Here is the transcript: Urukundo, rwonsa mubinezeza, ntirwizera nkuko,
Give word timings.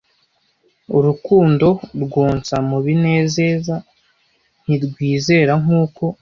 Urukundo, 0.97 1.67
rwonsa 2.03 2.55
mubinezeza, 2.69 3.75
ntirwizera 4.63 5.53
nkuko, 5.61 6.03